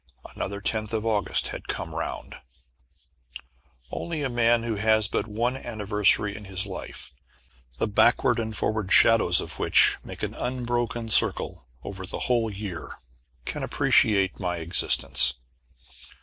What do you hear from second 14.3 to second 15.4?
my existence.